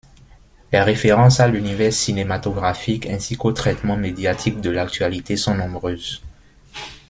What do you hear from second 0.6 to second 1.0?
Les